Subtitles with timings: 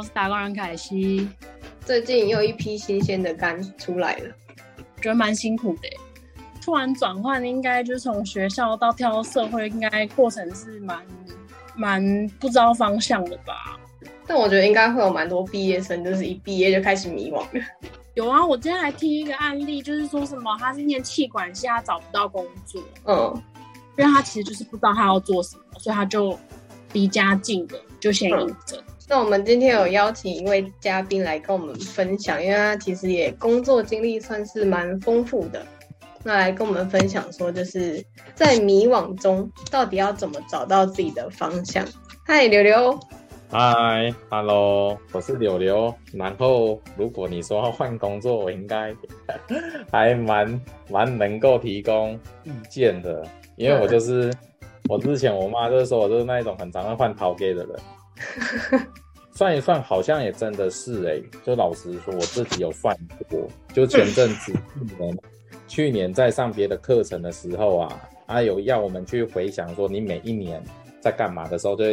[0.00, 1.28] 我是打工人凯西。
[1.84, 4.34] 最近又一批新鲜的肝出来了，
[4.96, 5.88] 觉得蛮辛苦的。
[6.62, 10.98] 突然转换，应该就是从学校到跳到社会，应该过程是蛮
[11.76, 13.78] 蛮不知道方向的吧？
[14.26, 17.62] 但我觉得应该会有蛮多毕业生，就是一毕业就开始迷惘了。
[18.14, 23.42] 有啊，我今天还听一个案例，就是说什么他是念气管系，他找不到工作，嗯，
[23.98, 26.38] 因为他其实就是不知道他要做什么，所以他就
[26.94, 28.82] 离家近的就先应征。
[29.10, 35.60] 那我们今天有邀请一位嘉宾来跟我们分享，因为他其实也工作经历算是蛮丰富的。
[36.22, 38.00] 那来跟我们分享说，就是
[38.36, 41.84] 在迷惘中到底要怎么找到自己的方向。
[42.24, 42.96] 嗨，柳柳。
[43.50, 45.92] 嗨，Hello，我是柳柳。
[46.12, 48.94] 然后，如果你说要换工作，我应该
[49.90, 52.14] 还蛮蛮能够提供
[52.44, 54.32] 意见的，因为我就是
[54.88, 57.76] 我之前我妈就是说我就是那一种很常换逃给的人。
[59.40, 61.18] 算一算，好像也真的是哎。
[61.42, 62.94] 就老实说，我自己有算
[63.30, 65.18] 过，就前阵子去年
[65.66, 70.62] 去年在上别的课程的时候啊，啊有要我们去回想说你每一年
[71.00, 71.84] 在干嘛的时候，就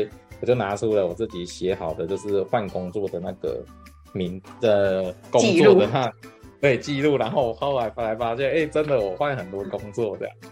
[0.42, 3.64] 我就拿出了我自己写好的，就是换工作的那个
[4.12, 6.12] 名的工作的那
[6.60, 10.50] 对记录，然后后来发来发现，哎，真的我换很多工作这样子。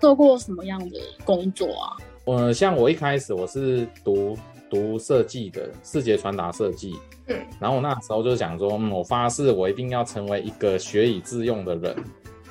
[0.00, 1.96] 做过什么样的工作啊？
[2.24, 4.36] 呃，像我一开始我是读
[4.70, 6.96] 读设计的，视觉传达设计。
[7.28, 7.36] 嗯。
[7.60, 11.96] 然后我那时候就想说，嗯，我发誓我一定要成为一个学以致用的人。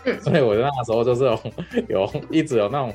[0.05, 0.21] 嗯。
[0.21, 1.39] 所以我那时候就是有
[1.89, 2.93] 有一直有那种。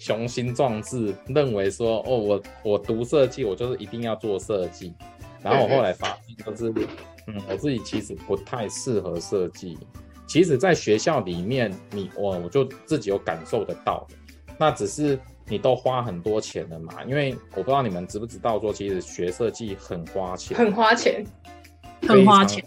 [0.00, 4.94] 雄心壮志，认为说哦，我我读设计，我就是一定要做设计。
[5.42, 6.72] 然后我后来发现，就是
[7.26, 9.76] 嗯，我自己其实不太适合设计。
[10.28, 14.06] 其实，在学校里面，你我我就自己有感受得到。
[14.56, 17.02] 那只是你都花很多钱了嘛？
[17.04, 21.24] 因为我不知道你们知不知道，说其实学设计很花钱，很花钱，
[22.06, 22.64] 很花钱。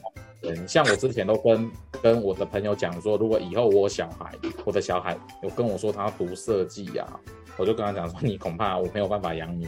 [0.67, 4.31] 像我之前都跟跟我的朋友讲说，如果以后我小孩，
[4.65, 7.05] 我的小孩有跟我说他要读设计呀，
[7.57, 9.67] 我就跟他讲说，你恐怕我没有办法养你，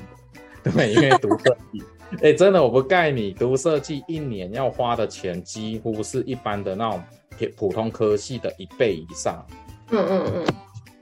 [0.63, 1.83] 对，因为读设计，
[2.23, 7.03] 哎，真的我不盖你，读设计一年要花的钱几乎是一般的那种
[7.55, 9.45] 普通科系的一倍以上。
[9.91, 10.45] 嗯嗯嗯，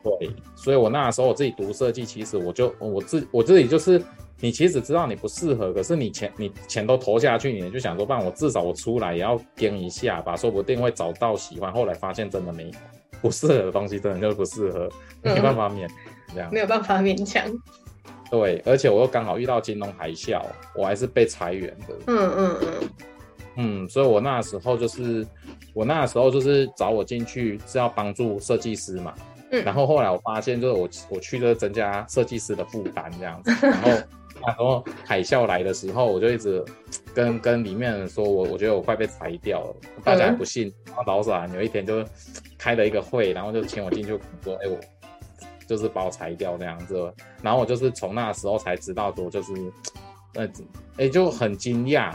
[0.03, 4.01] 对，所以我那时候我自己读设计，其实我就我自我自己就是。
[4.43, 11.71] 你其实知道你不适合，可是你钱你钱都投下去，你就想说，不然我至少我出来也要跟一下吧，说不定会找到喜欢。
[11.71, 12.71] 后来发现真的没
[13.21, 14.89] 不适合的东西，真的就是不适合，
[15.21, 15.87] 没办法勉
[16.33, 17.43] 这样，没有办法勉强。
[18.31, 20.41] 对，而且我又刚好遇到金融海啸，
[20.75, 21.95] 我还是被裁员的。
[22.07, 22.89] 嗯嗯嗯
[23.57, 25.23] 嗯，所以我那时候就是
[25.75, 29.13] 我那时候就是找我进去是要帮助设计师嘛。
[29.51, 33.91] 嗯，然后后来我发现就是我我去就是增加设计师的负担这样子，然后。
[34.43, 36.65] 然后海啸来的时候，我就一直
[37.13, 40.73] 跟跟里面人说，我我觉得我快被裁掉了，大家也不信。
[40.87, 42.03] 然后老板有一天就
[42.57, 44.79] 开了一个会，然后就请我进去说，哎，我
[45.67, 47.13] 就是把我裁掉这样子。
[47.43, 49.53] 然后我就是从那时候才知道说，就是
[50.33, 50.49] 呃，
[50.97, 52.11] 哎，就很惊讶，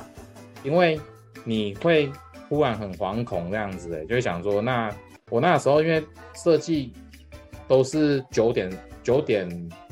[0.65, 1.01] 因为
[1.45, 2.11] 你会
[2.49, 4.93] 忽然很惶恐这样子，哎，就会想说，那
[5.31, 6.05] 我那时候因为
[6.35, 6.93] 设计
[7.69, 8.71] 都是九点
[9.03, 9.49] 九点。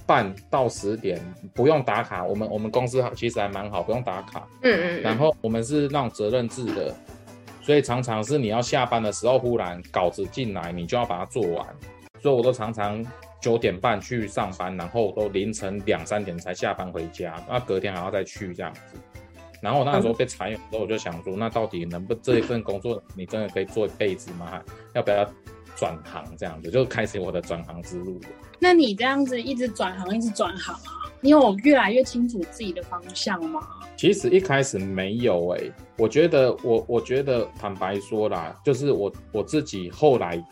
[0.06, 1.18] 半到十点
[1.54, 4.46] 不用打卡，我们我们公司其实还蛮好，不用打卡。
[4.60, 5.00] 嗯嗯。
[5.00, 6.94] 然后我们是那种责任制的，
[7.62, 11.66] 所以常常是你要下班的时候，忽然稿子进来，你就要把它做完。
[12.20, 13.02] 所以我都常常
[13.40, 18.80] 九点半去上班，然后都凌晨两三点才下班回家，那隔天还要再去这样子。
[19.62, 24.62] 然后我那时候被裁员之后，我就想说，那到底能不这一份工作你真的可以做一辈子吗？
[24.92, 25.26] 要不要
[25.76, 26.70] 转行这样子？
[26.70, 28.20] 就开始我的转行之路。
[28.58, 31.10] 那你这样子一直转行，一直转行啊？
[31.20, 33.60] 你有越来越清楚自己的方向吗？
[33.96, 40.42] 其实一开始没有诶，我觉得我我觉得坦白说啦，就是我我自己后来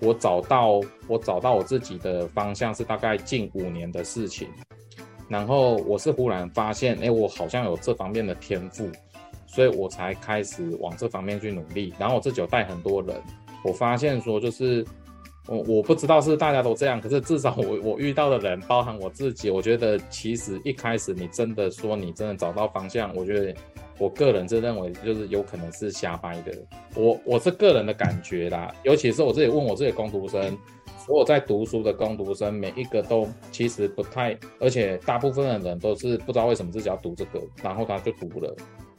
[0.00, 4.48] 我找到我找到我自己的方向是大概近五年的事情，
[5.28, 8.88] 然后我是忽然发现，哎，我好像有这方面的天赋，
[9.46, 11.92] 所以我才开始往这方面去努力。
[11.98, 13.20] 然后我自己有带很多人，
[13.66, 14.84] 我发现说就是。
[15.48, 23.54] 我我不知道是大家都这样，可是至少我我遇到的人，包含我自己，我觉得其实一开始你真的说你真的找到方向，我觉得
[23.96, 26.52] 我个人是认为就是有可能是瞎掰的。
[26.96, 30.58] 我我是个人的感觉啦，尤其是我自己问我自己工读生，
[31.06, 38.52] 所有在读书的工读生，每一个都其实不太，而且大部分的人都是不知道为什么自己要读这个，然后他就读了，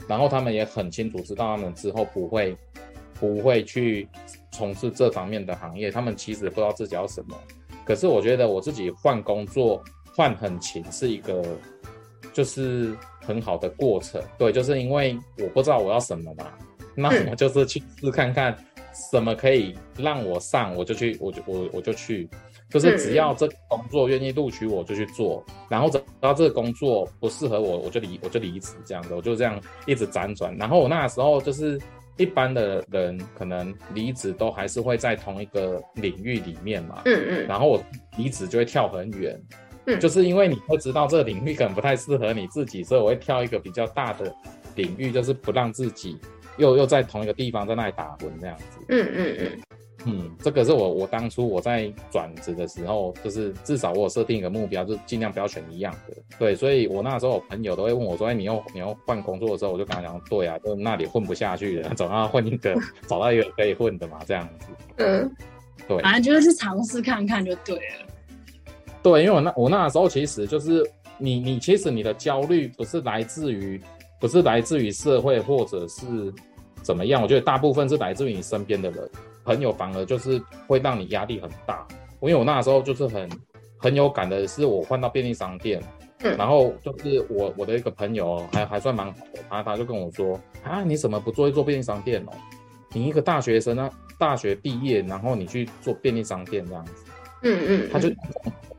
[0.07, 2.55] 然后他们也很清楚知道他们之后不会
[3.19, 4.07] 不会去。
[4.49, 7.37] 从事这方面的行业，他们其实不知道自己要什么。
[7.85, 9.79] 可是我觉得我自己换工作
[10.15, 11.43] 换很勤是一个，
[12.33, 14.19] 就是很好的过程。
[14.35, 16.51] 对，就是因为我不知道我要什么嘛，
[16.95, 18.57] 那我就是去试看看
[19.11, 22.27] 什么可以让我上，我就去，我就我我就去。
[22.69, 30.53] 就是只要这个工作愿意录取我就去做，然后只要这个工作不适合我，我就离我就离职这样子，我就这样一直辗转。
[30.57, 31.79] 然后我那时候就是
[32.17, 37.83] 一般的人可能离职都还是会在同一个领域里面嘛，嗯嗯，然后我
[38.17, 39.39] 离职就会跳很远，
[39.85, 39.99] 嗯。
[39.99, 44.33] 就是因为你会知道这个领域可能不太适合你自己，所以我会跳一个比较大的
[44.75, 46.17] 领域，就是不让自己
[46.57, 48.79] 又又在同一个地方在那里打滚这样子。
[48.89, 49.61] 嗯嗯嗯，
[50.05, 56.15] 嗯，这个是我我当初我在转职的时候，就是至少我有设定一个目标，就是尽量不要选一样的。
[56.37, 64.67] 对，所以我那时候我朋友都会问我说：“哎，你要你要换工作的时候，我就跟他讲，对啊，就那里混不下去了， 总要混一个找到一个可以混的嘛，这样子。
[64.97, 65.35] 嗯，
[65.87, 68.07] 对反正就是去尝试看看就对了。
[69.01, 73.81] 对，因为我那我那时候其实就是你你其实你的焦虑不是来自于
[74.19, 76.31] 不是来自于社会或者是
[76.83, 79.09] 怎么样，我觉得大部分是来自于你身边的人。
[79.47, 81.87] 朋友反而就是会让你压力很大。
[82.19, 83.29] 因为我那时候就是很
[83.77, 85.81] 很有感的是，我换到便利商店，
[86.23, 92.31] 嗯然后就是我我的一个朋友还还算蛮好的，他他就跟我说啊，你怎么不做一做便利商店哦？
[92.91, 93.89] 你一个大学生啊，
[94.19, 97.05] 大学毕业，然后你去做便利商店这样子。
[97.43, 98.15] 嗯嗯，他就口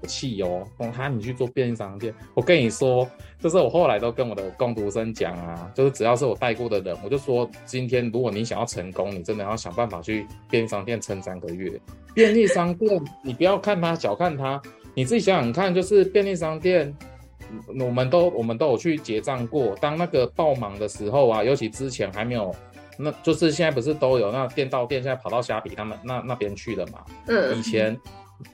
[0.06, 3.08] 气哦，哦，他你去做便利商店，我跟你说，
[3.40, 11.81] 就是我后来都跟我的工读生讲啊，就是只要是我带过的人，我就说，今天如果你想要成功，你真的要想办法去便利商店撑三个月。
[12.14, 14.61] 便利商店，你不要看它小看它，
[14.94, 16.88] 你自己想想看，就是便利商店。
[17.50, 22.54] 嗯我们都我们都有去结账过，当那个爆忙的时候啊，尤其之前还没有，
[22.99, 27.02] 那就是现在不是都有那店到店，现在跑到虾皮他们那那边去了嘛？
[27.26, 27.99] 嗯以前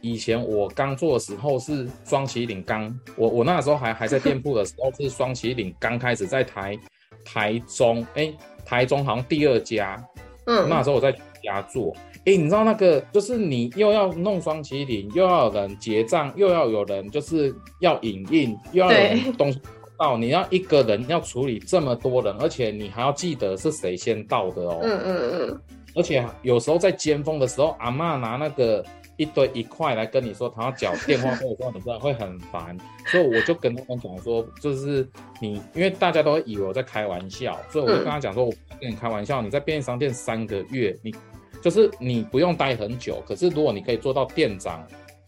[0.00, 6.78] 以前我刚做的时候是双麒麟刚，我我那时候还还在店铺的时候是双麒麟刚开始在台
[7.24, 8.32] 台中，哎、
[8.64, 10.02] 台中好像第二家，
[10.46, 11.94] 嗯，那时候我在家做，
[12.26, 19.60] 哎、你知道那个就是你又要弄双麒麟，又要有人结账，又要有人就是要影印，又要有人东西
[19.98, 24.80] 到，你要一个人要处理这么多人，而且你还要记得是谁先到的哦。
[24.82, 25.60] 嗯嗯嗯，
[25.94, 28.84] 而且有时候在尖峰的时候，阿嬷拿那个
[29.16, 32.76] 一堆一块来跟你说，他要缴电话费的时候，你真的会很烦。
[33.06, 35.08] 所以我就跟他们讲说，就是
[35.40, 41.14] 你，因为大家都会以为我在开玩笑，所以我就跟他讲说，我不跟你开玩笑，你在便利商店三个月，你
[41.62, 44.86] 就是你不用待很久，可是如果你可以做到店长。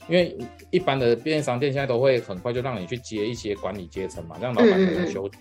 [0.09, 0.39] 因为
[0.71, 5.33] 一般的便利商店现在都会很快就让你去接一些管理阶层嘛，让老板可能休息。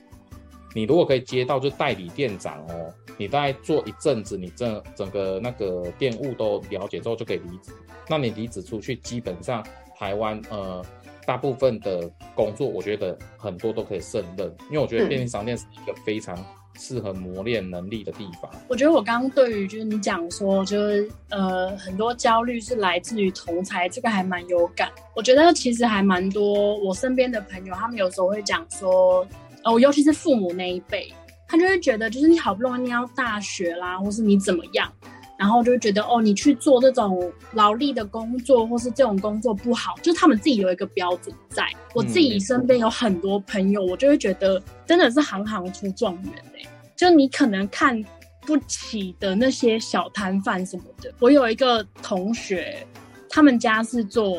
[0.75, 7.71] 你如果可以接到就代理店长哦，你大概做一阵子，你整整个那个店务都了解之后就可以离职。
[8.09, 9.65] 那你离职出去，基本上
[9.97, 10.83] 台湾呃
[11.25, 16.37] 大部分的工作，我觉得很多都可以胜任，因为我觉得便利商店是一个非常
[16.77, 18.51] 适合磨练能力的地方。
[18.67, 24.91] 我觉得我刚刚对于就是你讲说，就是呃很多焦虑是来自于同才，这个还蛮有感。
[25.15, 29.25] 我觉得其实还蛮多我身边的朋友，他们有时候会讲说，
[29.65, 31.13] 哦，尤其是父母那一辈，
[31.47, 34.91] 他就会觉得就是你好不容易念到大学啦，或是你怎么样，
[35.37, 41.67] 然后就会觉得哦，你去做这种劳力的工作，或是这种工作不好，就是他们自己有一个标准在。
[41.93, 46.61] 我自己身边有很多朋友，我就会觉得真的是行行出状元哎、
[46.95, 47.99] 就你可能看
[48.41, 51.11] 不起的那些小摊贩什么的。
[51.19, 52.85] 我有一个同学，
[53.29, 54.37] 他们家是做，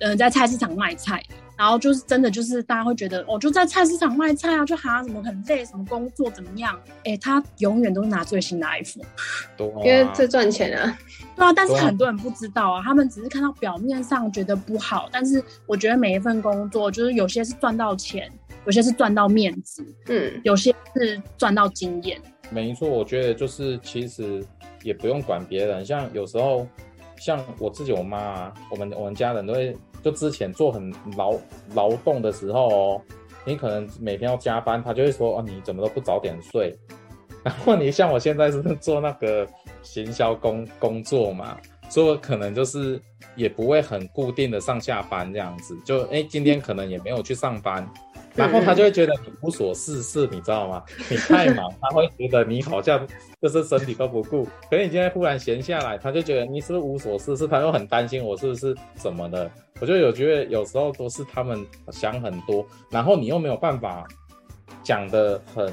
[0.00, 1.34] 呃，在菜市场卖菜的。
[1.56, 6.78] 然后就是真的就是大家会觉得哦，就在菜市场卖菜啊，就哈什么很累，什么工作怎么样？
[7.04, 9.04] 哎，他永远都是拿最新的 iPhone。
[9.84, 10.98] 因为最赚钱啊，
[11.36, 18.30] 对啊，但是很多人不知道啊，他们只是看到表面上觉得不好，但是我觉得每一份工作，就是有些是赚到钱，
[18.66, 22.20] 有些是赚到面子，嗯有些是赚到经验。
[22.50, 24.44] 没错，我觉得就是其实
[24.82, 26.66] 也不用管别人，像有时候
[27.16, 31.34] 像我自己我妈啊，我们我们家人都会就之前做很劳
[31.74, 33.02] 劳动的时候哦，
[33.46, 36.78] 你可能每天要加班，他就会说哦你怎么都不早点睡，
[37.42, 39.48] 然后你像我现在是做那个
[39.82, 41.56] 行销工工作嘛，
[41.88, 43.00] 所以我可能就是
[43.34, 47.88] 也不会很固定的上下班这样子，就哎今天可能也没有去上班。
[48.34, 50.82] 然后他就会觉得你无所事事，你知道吗？
[51.08, 53.06] 你太忙，他会觉得你好像
[53.40, 54.44] 就是身体都不顾。
[54.70, 57.46] 可是你今天忽然闲下来，他就觉得你是不是无所事事？
[57.46, 59.50] 他又很担心我是不是怎么的？
[59.80, 64.06] 我就有觉得有时候都是他们想很多，然后你又没有办法
[64.82, 65.72] 讲的很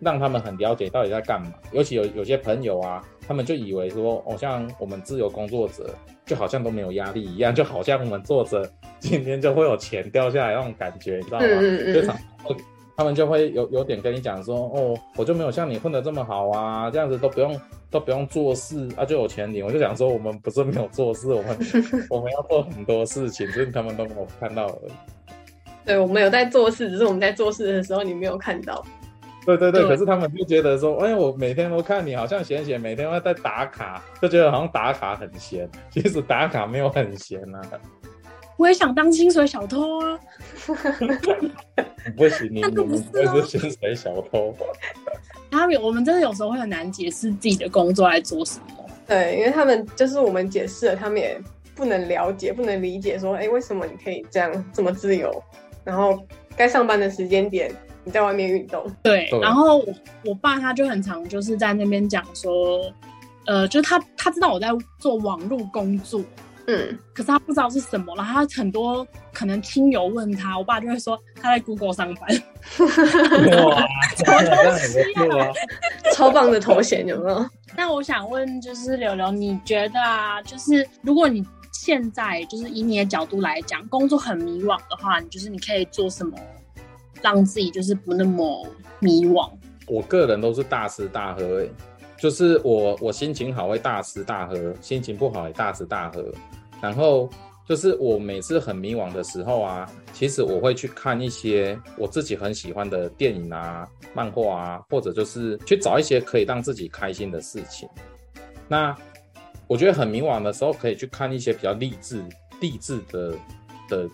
[0.00, 1.52] 让他们很了解到底在干嘛。
[1.72, 5.94] 尤其有有些朋友啊，他们就以为说，哦，像我们自由工作者，
[6.26, 12.18] 就好像都没有压力一样，就好像我们坐着今天就会有钱掉下来那种感觉，你知道吗？
[12.96, 19.66] 他们就会有有点跟你讲说，哦，我就没有像你混的这么好啊，这样子都不用都不用做事啊，就有钱领。
[19.66, 21.58] 我就想说，我们不是没有做事，我们
[22.08, 24.92] 我们要做很多事情，只是他们都没有看到而已。
[25.84, 28.84] 对，我们有在做事，只是我们在做事的时候你没有看到。
[29.44, 35.68] 对对对，可是他们就觉得说，哎，我每天都看你好像闲闲，每天都在打卡，就觉得好像打卡很闲。
[35.90, 37.60] 其实打卡没有很闲啊，
[38.56, 40.18] 我也想当薪水小偷啊！
[42.16, 44.54] 不行，你那你们不是薪水小偷。
[45.50, 48.84] 他们我们真的有时候会很难解释自己的工作在做什么。
[49.06, 51.38] 对，因为他们就是我们解释了，他们也
[51.74, 55.30] 不能了解，不能理解，说，哎，为什么你可以这样这么自由？
[55.84, 56.18] 然后
[56.56, 57.70] 该上班的时间点，
[58.04, 58.84] 你在外面运动。
[59.02, 59.94] 对，然后我
[60.26, 62.80] 我爸他就很常就是在那边讲说，
[63.46, 64.68] 呃，就是他他知道我在
[64.98, 66.22] 做网络工作，
[66.66, 72.28] 嗯，可是他不知道是什么，然后他很多可能亲友问他，我爸就会说他在 Google 上班。
[73.66, 75.52] 哇，这样很不错啊。
[76.14, 77.46] 超棒的头衔，有没有？
[77.76, 86.38] 那我想问，就是柳柳，你觉得啊，就是如果你现在就是以你的角度来讲，工作很迷惘的话，你就是你可以做什么，
[87.24, 88.66] 让自己就是不那么
[89.00, 89.50] 迷惘？
[89.86, 91.70] 我个人都是大吃大喝、欸，
[92.18, 96.22] 就是我我心情好会大吃大喝，心情不好也大吃大喝。
[96.82, 97.30] 然后
[97.66, 107.88] 就是我每次很迷惘的时候啊，其实我会去看一些我自己很喜欢的电影啊、漫画啊，或者就是去找一些可以让自己开心的事情。
[108.68, 108.94] 那
[109.66, 112.22] 我觉得很迷惘的时候，可以去看一些比较励志、
[112.60, 113.34] 励志的
[113.88, 114.08] 的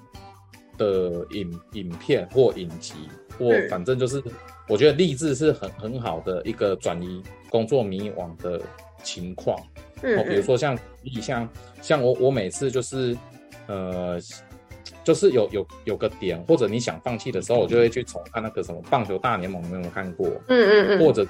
[0.80, 2.94] 的影影片或影集，
[3.38, 4.22] 或嗯反正就是
[4.66, 8.58] 我觉得励志是很很好的一个转移工作迷惘的
[9.02, 9.54] 情况。
[10.02, 10.78] 嗯哦，比如说像
[11.20, 11.48] 像
[11.82, 13.14] 像我我每次就是
[13.66, 14.18] 呃，
[15.04, 20.26] 就是有有有个点，或者你想放弃的时候，我就会去重看那个什么棒球大联盟，你有没有看过？
[20.48, 21.26] 嗯嗯嗯，或者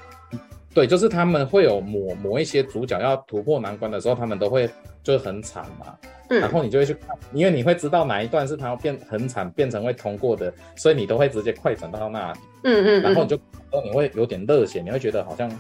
[0.73, 4.71] 对，就是他们会有某某一些主角要突破难关的时候，他们都会
[5.03, 5.99] 就是很惨嘛，
[6.29, 13.37] 嗯然后你就会去看，因为你会知道哪一段是他要变很惨变成会通过的，所以你都会直接快转到那里，嗯嗯，然后你就
[13.85, 15.51] 你会有点热血，你会觉得好像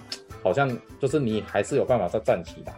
[0.42, 2.72] 好像就是你还是有办法再站起来，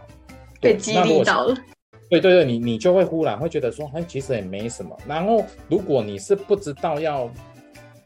[0.59, 1.55] 对被激励到了。
[2.09, 4.95] 对对对，你你就会忽然会觉得说，哎，其实也没什么。
[5.07, 7.29] 然后如果你是不知道要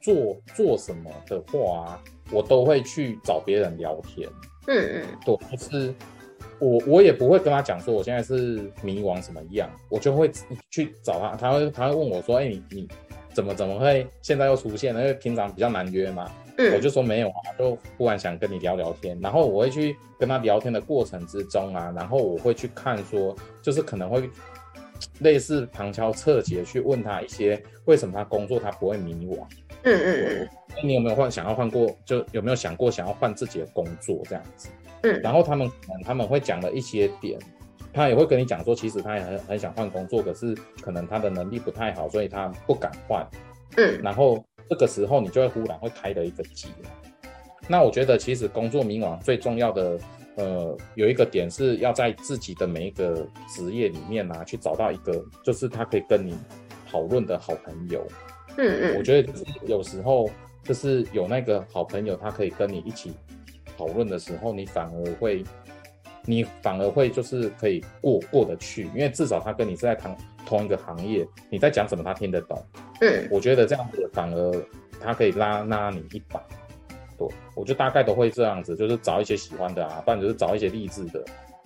[0.01, 4.27] 做做什么的话，我都会去找别人聊天。
[4.67, 5.93] 嗯嗯对，就是
[6.59, 10.31] 我我也不会跟他讲说我现在是迷惘什么样，我就会
[10.69, 12.87] 去找他，他会他会问我说，哎，你你
[13.33, 15.01] 怎么怎么会现在又出现了？
[15.01, 16.29] 因为平常比较难约嘛。
[16.57, 24.27] 我嗯就说没有啊，就忽然想跟你聊聊天，然后我会去跟他聊天的过程之中啊，然后我会去看说，就是可能会
[25.19, 29.37] 类似旁敲侧击地去问他一些为什么他工作他不会迷惘，
[29.93, 30.49] 嗯嗯
[30.83, 34.69] 你有没有换想要换过，就有没有想过想要换自己的工作这样子？
[35.03, 37.39] 嗯然后他们可能他们会讲了一些点，
[37.93, 43.25] 他也会跟你讲说，其实他也很很想换工作，可是可能他的能力不太好，所以他不敢换。
[43.77, 46.69] 嗯然后这个时候你就会忽然会开了一个机。
[47.67, 49.99] 那我觉得其实工作迷惘最重要的
[50.35, 56.37] 呃有一个点是要在自己的每一个职业里面啊去找到一个就是他可以跟你
[56.89, 58.05] 讨论的好朋友。
[58.57, 59.33] 嗯嗯我觉得
[59.65, 60.29] 有时候
[60.63, 63.13] 就是有那个好朋友，他可以跟你一起
[63.77, 65.43] 讨论的时候，你反而会，
[66.25, 72.61] 你反而会就是可以过过得去，因为至少他跟你是在同同一个行业，你在讲什么他听得懂。
[73.01, 74.65] 嗯我觉得这样子反而
[74.99, 76.41] 他可以拉拉你一把。
[77.17, 81.23] 对，我就大概都会这样子，就是找一些喜欢的啊，不然就是找一些励志的，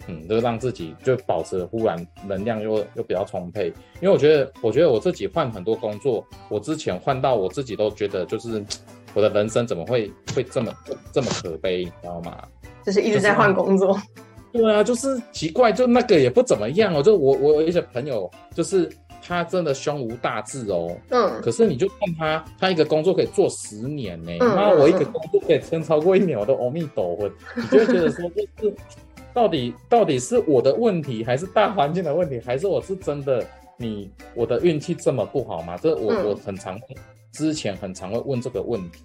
[0.07, 3.67] 嗯，就是让自己就保持忽然能量又又比较充沛。
[4.01, 8.63] 因为我觉得，我觉得我自己换很多工作，我之前换到我自己都觉得就是
[9.13, 10.73] 我的人生怎么会会这么
[11.11, 12.37] 这么可悲，你知道吗？
[12.85, 13.99] 就是一直在换工作。
[14.53, 17.01] 对啊，就是奇怪，就那个也不怎么样哦。
[17.01, 18.89] 就我我有一些朋友，就是
[19.21, 28.75] 他真的胸无大志哦，嗯可是你就看他，他一个工作可以做十年呢、嗯那、我一个工作可以撑超过一年，我都阿弥陀佛，你就会觉得说， 就是
[29.33, 33.45] 到底到底是我的问题，还是大环境的问题，还是我是真的
[33.77, 35.77] 你我的运气这么不好吗？
[35.77, 36.79] 这我、嗯我很常
[37.31, 39.03] 之前很常会问这个问题，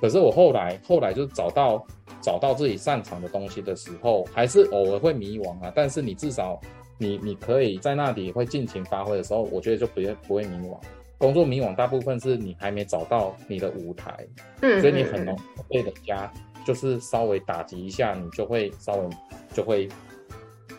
[0.00, 1.84] 可是我后来后来就找到
[2.20, 6.60] 找到自己擅长的东西的时候，还是偶尔会迷惘啊，但是你至少
[6.96, 10.78] 你你可以在那里会尽情发挥的时候，我觉得就不会不会迷惘。
[11.18, 14.26] 工作迷惘大部分是你还没找到你的舞台，
[14.62, 16.32] 嗯，所以你很容易被人家
[16.64, 19.08] 就是稍微打击一下，你就会稍微
[19.52, 19.88] 就会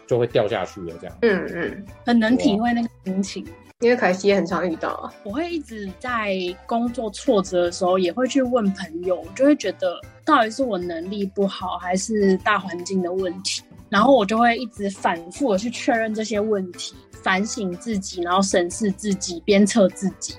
[0.07, 1.17] 就会掉下去了这样。
[1.21, 3.45] 嗯嗯很能体会那个心情。
[3.79, 5.11] 因为凯西也很常遇到啊。
[5.23, 6.35] 我会一直在
[6.67, 13.63] 工作挫折的时候，也会去问朋友，就会觉得到底是我能力不好，还是大环境的问题？
[13.89, 20.35] 然后我就会一直反复的去确认这些问题，反省自己，然后审视自己，鞭策自己，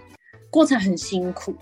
[0.49, 1.52] 过程很辛苦。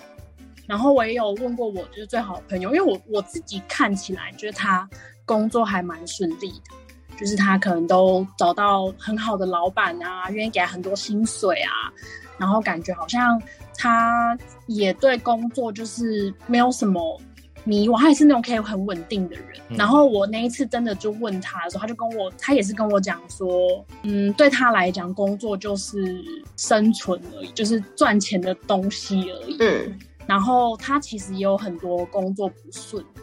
[0.71, 4.89] 然后我也有问过我就是最好的朋友，因为我我自己看起来觉得他
[5.25, 6.77] 工作还蛮顺利的。
[7.19, 11.93] 就是他可能都找到很好的老板啊，愿意给他很多薪水啊，
[12.39, 13.43] 然后感觉好像
[13.77, 17.21] 他也对工作就是没有什么
[17.65, 19.61] 迷惘，他也是那种可以很稳定的人。
[19.69, 26.25] 然后我那一次真的就问他的时候，他就跟我，他也是跟我讲说，嗯，对他来讲，工作就是
[26.57, 29.57] 生存而已，就是赚钱的东西而已。
[29.61, 29.99] 嗯，
[30.30, 33.22] 然后他其实也有很多工作不顺的，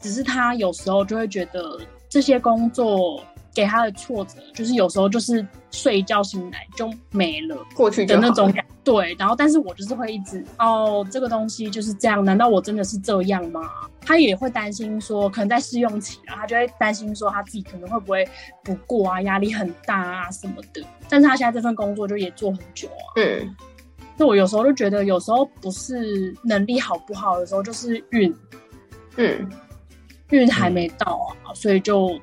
[0.00, 3.22] 只是他有时候就会觉得这些工作。
[3.54, 8.62] 给他的挫折就是有时候就是睡一觉醒来就没了，过去的那种感。
[8.84, 13.62] 对，然后但是我就是会一直哦，这个东西就是这样，难道我真的是这样吗？
[14.02, 18.28] 他也会担心说，可能在试用期啊，他就会担心说他自己可能会不会
[18.62, 20.84] 不过啊，压力很大啊什么的。
[21.08, 23.16] 但是他现在这份工作就也做很久啊。
[23.16, 23.56] 嗯。
[24.16, 28.34] 那我有时候就觉得，有时候不是能力好不好，有时候就是运，
[29.16, 29.48] 嗯，
[30.30, 32.18] 运还没到啊，所以就。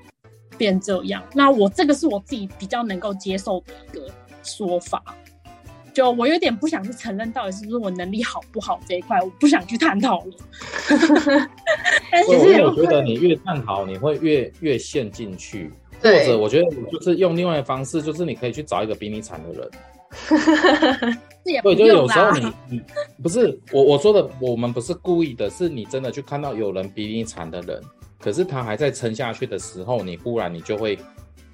[0.55, 4.07] 变这样，那我这个是我自己比较能够接受的一个
[4.43, 5.03] 说法。
[5.91, 10.31] 就我有点不想去承认到底是不是我能力好不好这一块，我不想去探讨了。
[12.11, 15.71] 但是我觉得你越探讨，你会越越陷进去。
[15.99, 19.71] 或者我觉得就是用另外的方式，就是你可以去找一个比你惨的人。
[21.43, 22.81] 对，就有时候你你
[23.21, 27.81] 不是我我说的，我们不是故意的，是你真的去看到有人比你惨的人。
[28.19, 30.97] 可是他还在撑下去的时候，你忽然你就会，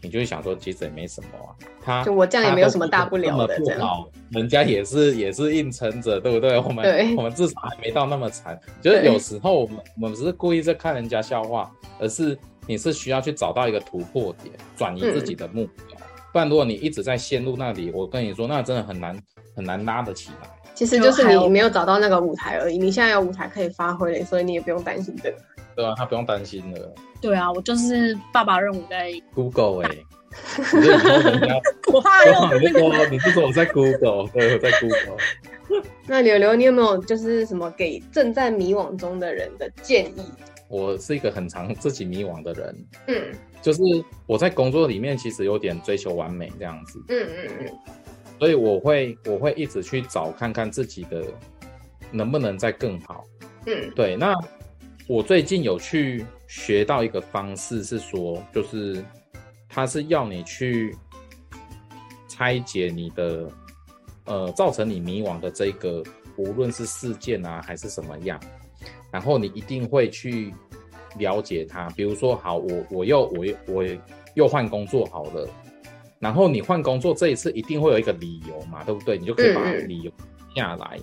[0.03, 1.49] 你就会想说，其实也没什么啊。
[1.81, 4.05] 他就我这样也没有什么大不了的，这样。
[4.29, 6.59] 人家也是也是硬撑着，对不对？
[6.59, 8.59] 我们我们至少还没到那么惨。
[8.79, 15.97] 就是有时候我们我们不是故意在看人家笑话，而是你是需要去找到一个突破点，转移自己的目标。
[16.31, 19.17] 不然如果你一直在陷入那里，我跟你说，那真的很难
[19.55, 20.49] 很难拉得起来。
[20.73, 22.77] 其实就是你没有找到那个舞台而已。
[22.77, 25.37] 你现在有舞台可以发挥了，所以你也不用担心这个。
[25.75, 26.93] 对啊，他不用担心了。
[27.19, 29.97] 对啊，我就是爸爸任务在 Google 哎，
[31.91, 32.23] 我怕
[32.57, 35.17] 你是说你是说我在 Google，对，我在 Google。
[36.07, 40.21] 那柳柳，你有没有就是什么给正在迷惘中的人的建议？
[40.69, 43.15] 我是一个很常自己迷惘的人，嗯，
[43.61, 43.81] 就是
[44.25, 47.79] 我在工作里面其实有点追求完美这样子，嗯嗯嗯，
[48.39, 51.25] 所以我会我会一直去找看看自己的
[52.11, 53.25] 能不能再更好，
[53.65, 54.33] 嗯，对，那。
[55.07, 59.03] 我最近有去学到一个方式，是说，就是
[59.67, 60.95] 他是要你去
[62.27, 63.51] 拆解你的，
[64.25, 66.03] 呃，造成你迷惘的这个，
[66.35, 68.39] 无论是事件啊还是什么样，
[69.11, 70.53] 然后你一定会去
[71.17, 71.89] 了解它。
[71.91, 73.85] 比如说，好，我我又我又我
[74.35, 75.47] 又换工作好了，
[76.19, 79.17] 然后你换工作这一次一定会有一个理由嘛，对不对？
[79.17, 80.11] 你就可以把理由
[80.55, 80.99] 下来。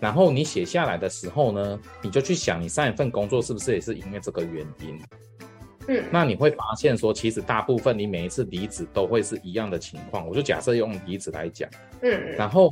[0.00, 5.00] 然后你写下来的时候呢，你就去想，你上一份工作是不是也是因为这个原因？
[5.88, 10.28] 嗯，那你会发现说，其实大部分你每一次离职都会是一样的情况。
[10.28, 11.68] 我就假设用离职来讲，
[12.02, 12.70] 嗯，然后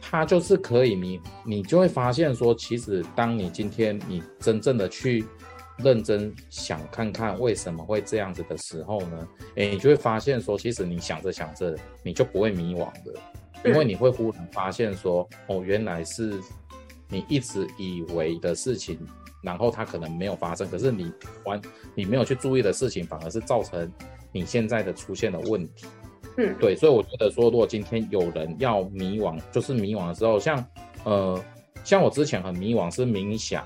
[0.00, 5.24] 它就是可以，你你就会发现说，其实当你今天你真正的去
[5.78, 13.14] 认真想看看为什么会这样子的时候呢，诶，你就会发现说，其实你想着想着，你就不会迷惘的，
[13.64, 16.40] 因为你会忽然发现说，哦，原来是。
[17.06, 18.98] 你一直以为的事情，
[19.42, 21.12] 然后它可能没有发生，可是你
[21.44, 21.60] 完
[21.94, 23.88] 你没有去注意的事情，反而是造成
[24.32, 25.86] 你现在的出现的问题。
[26.36, 30.64] 嗯，对，所以我觉得说，如果今天有人要迷惘，就是迷惘的时候，像
[31.04, 31.40] 呃，
[31.84, 33.64] 像我之前很迷惘是冥想，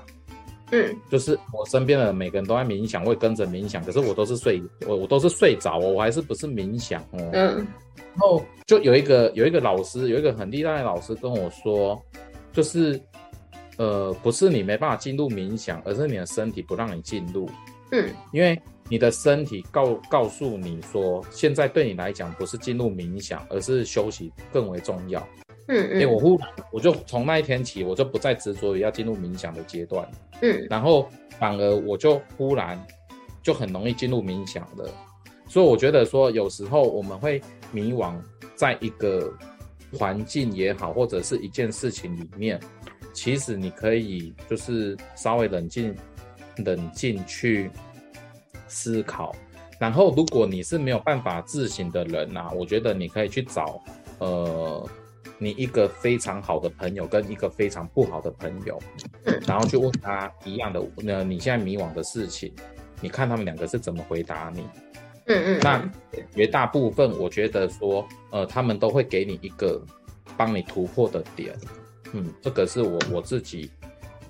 [0.71, 7.29] 嗯，就是我身边的每个人都在冥想，会跟着冥想，可是我都是睡，我我都是睡着哦，我还是不是冥想哦。
[7.33, 7.55] 嗯，
[7.95, 12.01] 然后就有一个有一个老师，有一个很厉害的老师跟我说，
[12.51, 12.99] 就是。
[13.77, 17.49] 呃，不是你没办法进入冥想，而是你的身体不让你进入。
[17.91, 25.21] 嗯，因为你的身体告告诉你说，现在对你来讲不是进入冥想，而是休息更为重要。
[25.67, 30.09] 嗯嗯，因为我忽然我就从那一天起，我就不再执着于要进入冥想的阶段。
[30.41, 32.83] 嗯，然后反而我就忽然
[33.43, 34.89] 就很容易进入冥想了。
[35.47, 37.39] 所以我觉得说，有时候我们会
[37.71, 38.15] 迷惘
[38.55, 39.31] 在一个
[39.93, 42.59] 环境也好，或者是一件事情里面。
[43.13, 45.95] 其实你可以就是稍微冷静、
[46.57, 47.69] 冷静去
[48.69, 49.35] 思考，
[49.79, 53.81] 然后如果你是没有办法自省的人呐，我觉得你可以去找
[54.19, 54.89] 呃
[55.37, 58.79] 你一个非常好的朋友跟一个非常不好的朋友，
[59.25, 59.41] 嗯。
[59.47, 62.53] 然后去问他一样的，那你现在迷惘的事情，
[63.01, 64.61] 你看他们两个是怎么回答你？
[65.31, 65.91] 嗯嗯，那
[66.35, 69.79] 绝大部分我觉得说，呃，他们都会给你一个
[70.35, 71.55] 帮你突破的点，
[72.13, 73.71] 嗯，这个是我我自己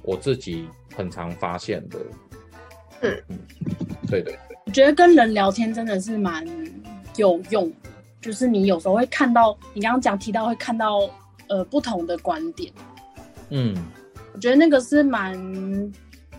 [0.02, 2.00] 我自己很常发现的，
[3.02, 3.24] 嗯。
[3.30, 3.40] 嗯，
[4.10, 6.46] 对对对，我觉得跟人聊天真的是蛮
[7.16, 7.90] 有用的，
[8.22, 11.10] 就是你有时候会看到，你刚刚讲提到会看到
[11.48, 12.72] 呃不同的观点，
[13.50, 13.76] 嗯，
[14.34, 15.34] 我觉得那个是蛮，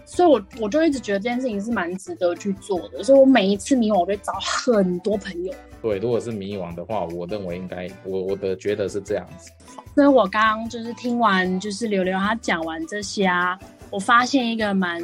[0.05, 5.55] 所以我我就一直觉得这件事情是蛮值得去做的，所以我每一次迷惘，我就会找很多朋友。
[5.83, 9.51] 对，如果是迷惘的话，我认为应该我我的觉得是这样子，
[9.95, 13.59] 所以我刚刚就是听完，就是刘刘他讲完这些啊，
[13.91, 15.01] 我发现一个蛮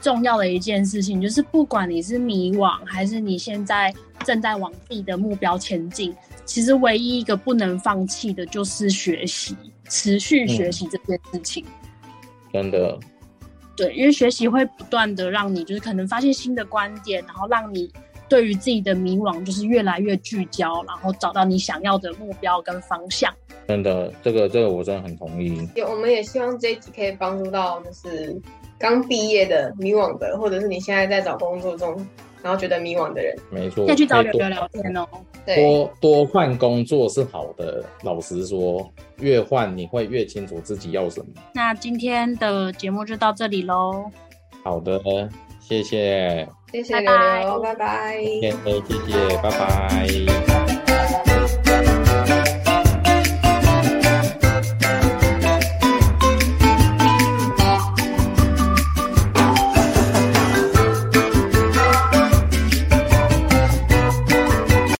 [0.00, 3.92] 重要的一件事情，就是不管你是迷惘，还是你现在
[4.24, 9.56] 正在往自己的目标前进，其实唯一一个不能放弃的就是学习，
[9.88, 11.64] 持续学习这件事情。
[12.52, 12.98] 真的，
[13.76, 17.92] 对，因为学习会不断的让你就是可能发现新的观点，然后让你
[18.28, 23.32] 对于自己的迷惘就是越来越聚焦，然后找到你想要的目标跟方向。
[23.66, 28.40] 真的，这个这个我真的很同意，也我们也希望这一集可以帮助到就是
[28.78, 31.94] 刚毕业的迷惘的，或者是你现在在找工作中，
[32.42, 33.36] 然后觉得迷惘的人。
[33.50, 35.06] 没错，要去找可以多柳柳聊天哦。
[35.44, 41.26] 对，多多换工作是好的，老实说，越换你会越清楚自己要什么。
[41.54, 44.10] 那今天的节目就到这里喽。
[44.64, 45.00] 好的，
[45.60, 48.22] 谢谢，谢谢拜柳拜，拜拜。
[48.22, 50.67] 谢谢，谢谢，拜拜。